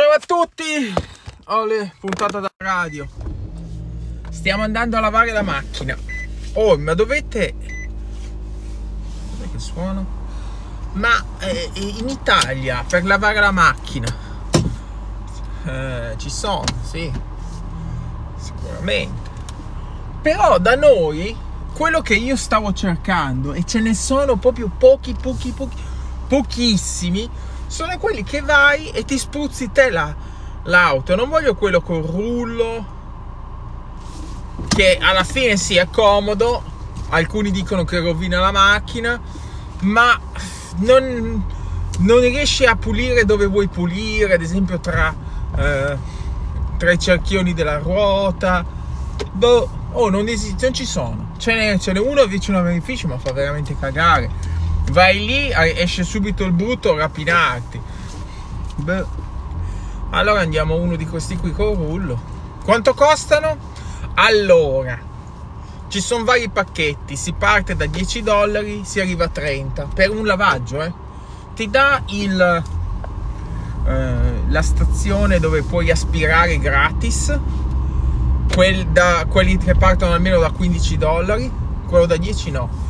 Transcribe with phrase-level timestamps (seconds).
[0.00, 0.94] Ciao a tutti!
[1.48, 3.06] Ole, puntata da radio.
[4.30, 5.94] Stiamo andando a lavare la macchina.
[6.54, 7.54] Oh, ma dovete...
[9.30, 10.06] Dov'è che suono?
[10.92, 14.08] Ma eh, in Italia, per lavare la macchina,
[15.66, 17.12] eh, ci sono, sì.
[18.38, 19.30] Sicuramente.
[20.22, 21.36] Però da noi,
[21.74, 25.82] quello che io stavo cercando, e ce ne sono proprio pochi, pochi, pochi,
[26.26, 30.12] pochissimi, sono quelli che vai e ti spruzzi te la,
[30.64, 31.14] l'auto.
[31.14, 32.84] Non voglio quello col rullo,
[34.66, 36.64] che alla fine sì è comodo.
[37.10, 39.20] Alcuni dicono che rovina la macchina,
[39.82, 40.18] ma
[40.78, 41.44] non,
[41.98, 45.14] non riesci a pulire dove vuoi pulire, ad esempio tra,
[45.56, 45.96] eh,
[46.76, 48.64] tra i cerchioni della ruota.
[49.30, 51.34] Boh, oh, non, esiste, non ci sono.
[51.38, 54.49] Ce n'è, ce n'è uno vicino a beneficio, ma fa veramente cagare
[54.90, 57.80] vai lì, esce subito il brutto rapinarti.
[58.76, 59.04] Beh.
[60.10, 62.20] Allora andiamo uno di questi qui con rullo.
[62.64, 63.56] Quanto costano?
[64.14, 64.98] Allora,
[65.88, 70.26] ci sono vari pacchetti, si parte da 10 dollari, si arriva a 30 per un
[70.26, 70.92] lavaggio, eh.
[71.54, 72.62] Ti dà il,
[73.86, 77.38] eh, la stazione dove puoi aspirare gratis,
[78.52, 81.50] quel da, quelli che partono almeno da 15 dollari,
[81.86, 82.88] quello da 10 no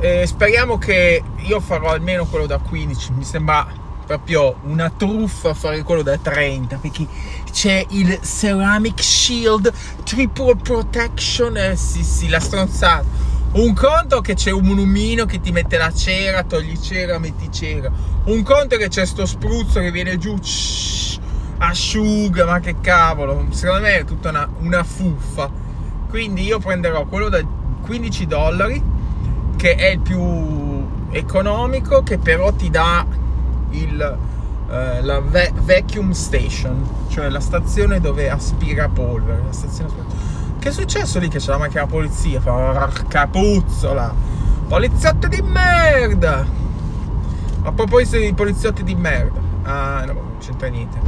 [0.00, 3.12] eh, speriamo che io farò almeno quello da 15.
[3.12, 3.66] Mi sembra
[4.06, 7.06] proprio una truffa fare quello da 30 perché
[7.52, 9.72] c'è il Ceramic Shield
[10.04, 11.56] Triple Protection.
[11.56, 13.26] Eh, sì, sì, la stronzata.
[13.50, 17.90] Un conto che c'è un lumino che ti mette la cera, togli cera, metti cera.
[18.24, 21.18] Un conto che c'è sto spruzzo che viene giù, shh,
[21.58, 23.46] asciuga, ma che cavolo.
[23.50, 25.50] Secondo me è tutta una, una fuffa.
[26.08, 27.42] Quindi io prenderò quello da
[27.82, 28.96] 15 dollari
[29.58, 33.04] che è il più economico che però ti dà
[33.70, 34.18] il,
[34.70, 39.90] eh, la ve- vacuum station cioè la stazione dove aspira polvere stazione
[40.60, 42.40] che è successo lì che c'è la macchina polizia?
[42.40, 44.14] Porca puzzola!
[44.68, 46.46] Poliziotti di merda!
[47.62, 49.40] A proposito di poliziotti di merda.
[49.62, 50.98] Ah no non c'entra niente.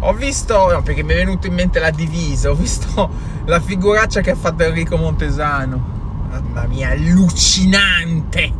[0.00, 3.10] Ho visto no perché mi è venuto in mente la divisa ho visto
[3.44, 5.99] la figuraccia che ha fatto Enrico Montesano
[6.30, 8.52] mamma mia, allucinante.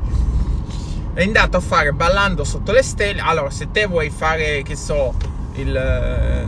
[1.14, 3.20] È andato a fare ballando sotto le stelle.
[3.20, 5.14] Allora, se te vuoi fare, che so,
[5.54, 6.46] il, eh,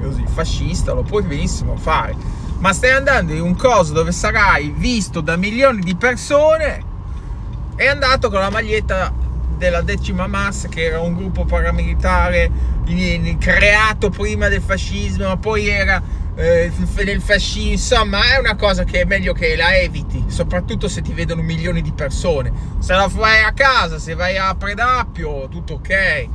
[0.00, 2.14] così, fascista, lo puoi benissimo fare.
[2.58, 6.84] Ma stai andando in un coso dove sarai visto da milioni di persone.
[7.74, 9.12] È andato con la maglietta
[9.56, 12.50] della decima massa, che era un gruppo paramilitare
[13.38, 16.02] creato prima del fascismo, ma poi era
[16.40, 16.72] eh,
[17.04, 21.12] nel fascismo, insomma è una cosa che è meglio che la eviti, soprattutto se ti
[21.12, 22.50] vedono milioni di persone.
[22.78, 26.28] Se la fai a casa, se vai a Predappio, tutto ok.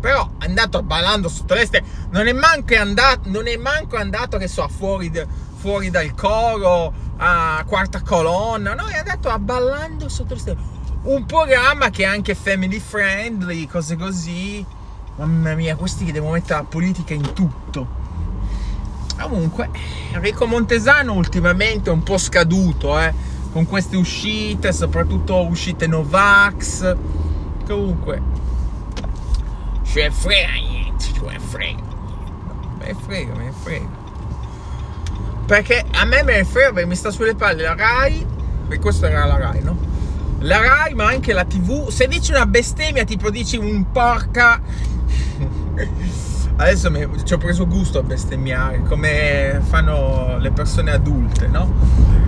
[0.00, 4.38] Però è andato ballando sotto le stelle, non è manco andato, non è manco andato
[4.38, 5.26] che so, fuori, de,
[5.56, 10.58] fuori dal coro, a quarta colonna, no, è andato a ballando sotto le stelle.
[11.02, 14.64] Un programma che è anche family friendly, cose così.
[15.16, 18.01] Mamma mia, questi che devono mettere la politica in tutto.
[19.22, 19.70] Comunque,
[20.12, 23.14] Enrico Montesano ultimamente è un po' scaduto, eh,
[23.52, 26.96] con queste uscite, soprattutto uscite Novax.
[27.66, 28.20] Comunque,
[29.84, 31.82] ce frega niente, ce frega.
[32.78, 34.00] Me frega, me frega.
[35.46, 38.26] Perché a me me frega perché mi sta sulle palle la Rai,
[38.68, 39.78] e questa era la Rai, no?
[40.40, 41.88] La Rai, ma anche la TV.
[41.90, 44.60] Se dici una bestemmia, tipo dici un porca
[46.56, 52.20] adesso mi, ci ho preso gusto a bestemmiare come fanno le persone adulte, no?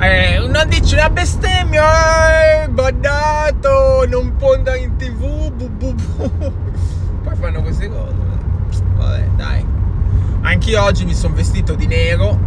[0.00, 6.30] Eh, non dici una bestemmia, eh, badato, non può andare in tv, bu, bu, bu.
[7.22, 8.14] poi fanno queste cose.
[8.94, 9.66] Vabbè, dai.
[10.42, 12.38] Anche oggi mi sono vestito di nero,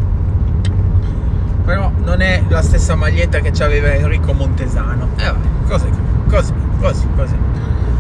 [1.66, 5.10] però non è la stessa maglietta che aveva Enrico Montesano.
[5.18, 5.90] E eh, vabbè, così,
[6.30, 7.36] così, così, così.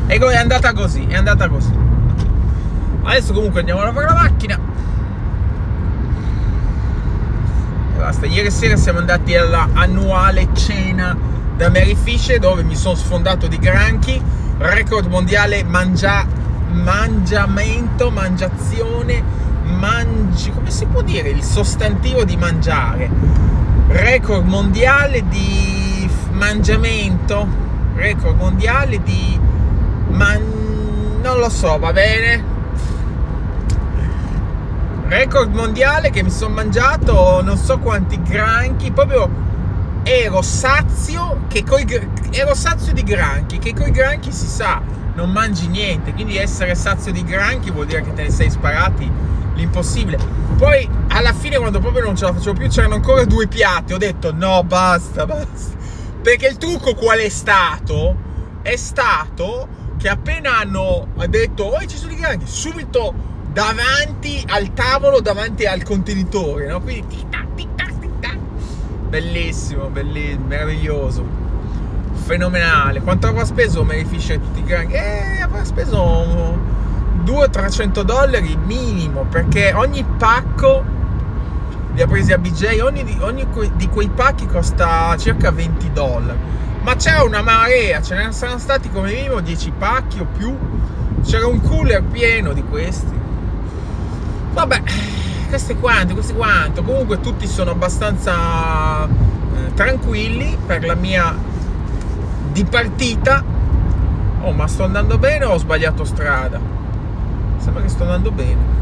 [0.08, 1.91] E è andata così, è andata così.
[3.04, 4.60] Adesso comunque andiamo a lavare la macchina.
[7.96, 8.26] E basta.
[8.26, 11.18] Ieri sera siamo andati alla annuale cena
[11.56, 14.22] da Mary Fish dove mi sono sfondato di granchi.
[14.58, 16.26] Record mondiale mangia,
[16.72, 19.24] mangiamento, mangiazione,
[19.64, 20.52] mangi.
[20.52, 23.10] come si può dire il sostantivo di mangiare?
[23.88, 27.48] Record mondiale di mangiamento.
[27.96, 29.40] Record mondiale di
[30.10, 30.62] man
[31.22, 32.51] non lo so, va bene?
[35.12, 39.30] Record mondiale che mi sono mangiato non so quanti granchi, proprio
[40.04, 41.86] ero sazio, che coi,
[42.32, 44.82] ero sazio di granchi, che coi granchi si sa,
[45.16, 46.14] non mangi niente.
[46.14, 49.12] Quindi essere sazio di granchi vuol dire che te ne sei sparati
[49.56, 50.18] l'impossibile.
[50.58, 53.92] Poi alla fine, quando proprio non ce la facevo più, c'erano ancora due piatti.
[53.92, 55.78] Ho detto no, basta, basta.
[56.22, 58.30] Perché il trucco qual è stato?
[58.62, 59.68] È stato
[59.98, 65.84] che appena hanno detto, oh, ci sono i granchi, subito davanti al tavolo, davanti al
[65.84, 66.82] contenitore, no?
[66.82, 68.38] Quindi tic tac, tic tac, tic tac.
[69.10, 71.26] Bellissimo, bellissimo, meraviglioso.
[72.14, 73.02] Fenomenale.
[73.02, 74.94] Quanto avrà speso Mary Fisher tutti i granchi?
[74.94, 76.58] Eh, avrà speso
[77.26, 80.84] 200-300 dollari minimo, perché ogni pacco
[81.94, 83.46] li ha presi a BJ, ogni, ogni
[83.76, 86.40] di quei pacchi costa circa 20 dollari.
[86.84, 90.58] Ma c'era una marea, ce ne saranno stati come minimo 10 pacchi o più.
[91.24, 93.21] C'era un cooler pieno di questi.
[94.54, 94.82] Vabbè,
[95.48, 96.84] questo è quanto, questo è quanto.
[96.84, 101.34] Comunque tutti sono abbastanza eh, tranquilli per la mia
[102.52, 103.44] dipartita.
[104.42, 106.60] Oh, ma sto andando bene o ho sbagliato strada?
[107.58, 108.80] Sembra che sto andando bene.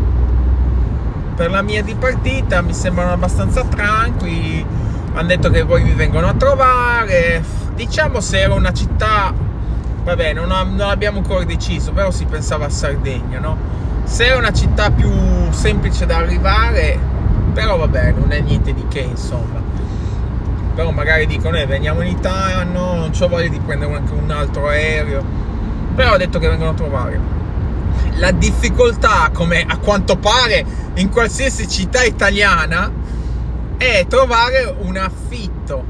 [1.35, 4.65] Per la mia dipartita mi sembrano abbastanza tranquilli.
[5.13, 7.43] Hanno detto che poi mi vengono a trovare.
[7.75, 9.33] Diciamo se era una città,
[10.03, 13.57] vabbè, non, non abbiamo ancora deciso, però si pensava a Sardegna, no?
[14.03, 15.09] Se è una città più
[15.51, 16.97] semplice da arrivare,
[17.53, 19.61] però vabbè, non è niente di che, insomma.
[20.75, 24.31] Però magari dicono, eh, veniamo in Italia, no, non ho voglia di prendere anche un
[24.31, 25.23] altro aereo.
[25.95, 27.19] Però ho detto che vengono a trovare.
[28.15, 30.65] La difficoltà, come a quanto pare
[30.95, 32.91] in qualsiasi città italiana,
[33.77, 35.83] è trovare un affitto.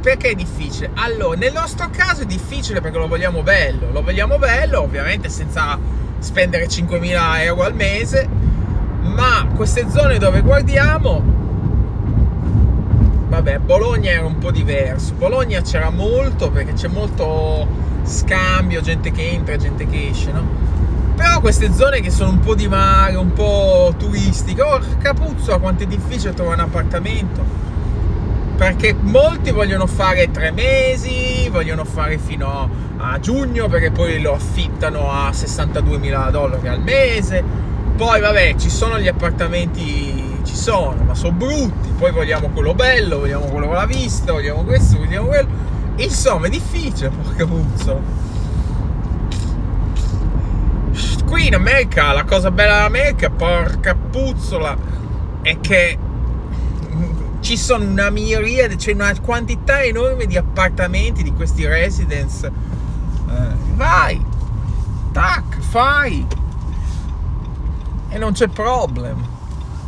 [0.00, 0.90] Perché è difficile?
[0.94, 3.90] Allora, nel nostro caso è difficile perché lo vogliamo bello.
[3.92, 5.78] Lo vogliamo bello, ovviamente senza
[6.26, 8.28] spendere 5.000 euro al mese,
[9.00, 11.22] ma queste zone dove guardiamo,
[13.28, 15.14] vabbè, Bologna era un po' diverso.
[15.14, 17.68] Bologna c'era molto perché c'è molto
[18.02, 20.42] scambio, gente che entra, gente che esce, no?
[21.14, 25.84] Però queste zone che sono un po' di mare, un po' turistiche, oh capuzzo, quanto
[25.84, 27.40] è difficile trovare un appartamento.
[28.56, 35.10] Perché molti vogliono fare tre mesi, vogliono fare fino a giugno perché poi lo affittano
[35.10, 37.44] a 62 mila dollari al mese.
[37.96, 41.90] Poi vabbè, ci sono gli appartamenti, ci sono, ma sono brutti.
[41.98, 45.48] Poi vogliamo quello bello, vogliamo quello con la vista, vogliamo questo, vogliamo quello.
[45.96, 48.00] Insomma, è difficile, porca puzzo.
[51.26, 54.76] Qui in America, la cosa bella dell'America, porca puzzola,
[55.42, 55.98] è che
[57.46, 62.50] ci sono una miriade, c'è una quantità enorme di appartamenti, di questi residence
[63.74, 64.20] vai,
[65.12, 66.26] tac, fai
[68.08, 69.34] e non c'è problema.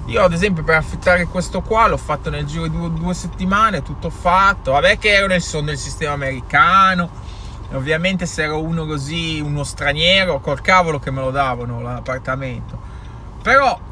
[0.06, 3.82] Io ad esempio per affittare questo qua l'ho fatto nel giro di due, due settimane,
[3.82, 4.70] tutto fatto.
[4.70, 7.10] Vabbè che ero nel, nel sistema americano,
[7.72, 12.78] ovviamente se ero uno così, uno straniero, col cavolo che me lo davano l'appartamento.
[13.42, 13.87] Però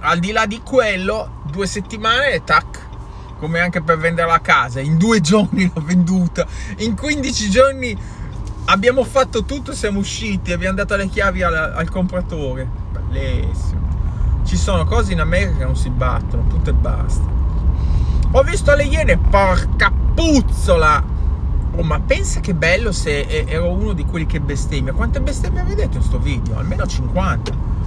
[0.00, 2.86] al di là di quello, due settimane e tac,
[3.38, 4.80] come anche per vendere la casa.
[4.80, 6.46] In due giorni l'ho venduta,
[6.78, 7.96] in 15 giorni
[8.66, 12.68] abbiamo fatto tutto, siamo usciti, abbiamo dato le chiavi al, al compratore.
[12.90, 13.86] Bellissimo.
[14.44, 17.36] Ci sono cose in America che non si battono, tutto e basta.
[18.32, 21.16] Ho visto le iene, porca puzzola!
[21.76, 24.92] Oh, ma pensa che bello se ero uno di quelli che bestemmia.
[24.92, 26.58] Quante bestemmie avete detto in sto video?
[26.58, 27.77] Almeno 50.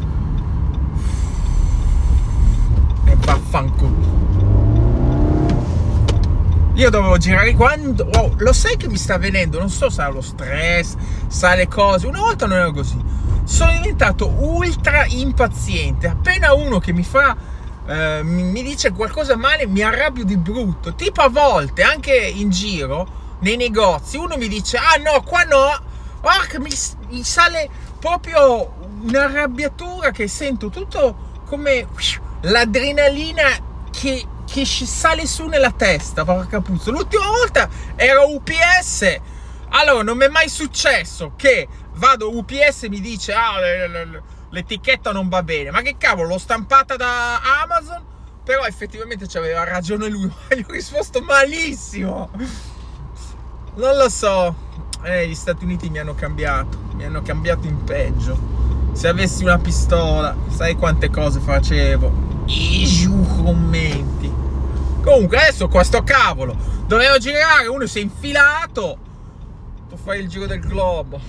[3.11, 4.19] E vaffanculo.
[6.75, 8.07] Io dovevo girare quando...
[8.15, 9.59] Oh, lo sai che mi sta venendo?
[9.59, 10.95] Non so se ha lo stress,
[11.27, 12.07] sa le cose.
[12.07, 12.97] Una volta non ero così.
[13.43, 16.07] Sono diventato ultra impaziente.
[16.07, 17.35] Appena uno che mi fa...
[17.85, 20.95] Eh, mi dice qualcosa male, mi arrabbio di brutto.
[20.95, 25.89] Tipo a volte, anche in giro, nei negozi, uno mi dice, ah no, qua no.
[26.47, 26.69] Che mi,
[27.09, 31.87] mi sale proprio un'arrabbiatura che sento tutto come
[32.41, 33.43] l'adrenalina
[33.91, 36.91] che che sale su nella testa, porca puzza.
[36.91, 39.19] L'ultima volta era UPS.
[39.69, 43.53] Allora, non mi è mai successo che vado UPS e mi dice ah,
[44.49, 45.71] l'etichetta non va bene.
[45.71, 48.03] Ma che cavolo, l'ho stampata da Amazon?
[48.43, 52.29] Però effettivamente c'aveva ragione lui, ma gli ho risposto malissimo.
[53.75, 54.69] Non lo so.
[55.03, 58.37] Eh, gli Stati Uniti mi hanno cambiato, mi hanno cambiato in peggio.
[58.91, 62.30] Se avessi una pistola, sai quante cose facevo.
[62.53, 63.07] I
[63.43, 64.31] commenti.
[65.01, 66.55] Comunque adesso qua sto cavolo.
[66.85, 68.97] Dovevo girare, uno si è infilato.
[69.89, 71.19] Tu fai il giro del globo.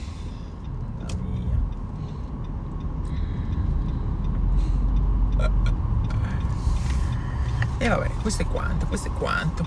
[7.78, 9.66] E vabbè, questo è quanto, questo è quanto.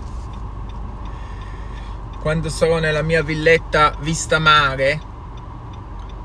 [2.26, 5.00] quando sarò nella mia villetta vista mare,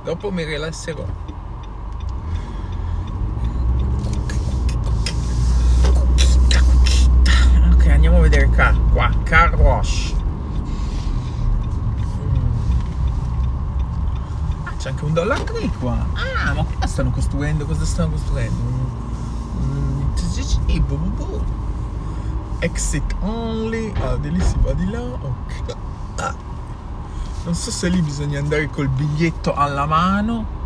[0.03, 1.05] dopo mi rilasserò.
[7.73, 10.15] Ok, andiamo a vedere qua, qua, car wash.
[14.65, 16.07] Ah, c'è anche un dollar tree qua.
[16.15, 18.61] Ah, ma qua stanno costruendo, cosa stanno costruendo?
[18.61, 20.11] Un,
[22.59, 23.91] exit only.
[24.03, 25.01] Ah, di lì si va di là.
[25.01, 25.77] Ok.
[26.17, 26.35] Ah.
[27.45, 30.59] Non so se lì bisogna andare col biglietto alla mano.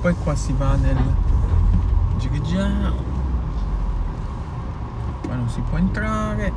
[0.00, 1.14] Poi qua si va nel
[2.16, 2.94] Girgiao.
[5.24, 6.52] Qua non si può entrare.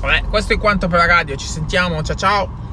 [0.00, 1.36] Vabbè, questo è quanto per la radio.
[1.36, 2.02] Ci sentiamo.
[2.02, 2.63] Ciao ciao.